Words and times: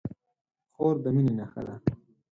خور 0.73 0.95
د 1.03 1.05
مینې 1.15 1.33
نښه 1.39 1.61
ده. 1.67 1.75